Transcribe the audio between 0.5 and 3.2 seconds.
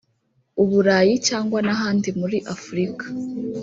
u Burayi cyangwa n’ahandi muri Afurika